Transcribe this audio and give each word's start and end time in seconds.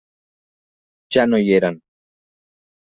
Ja 1.17 1.27
no 1.29 1.43
hi 1.45 1.55
eren. 1.59 1.81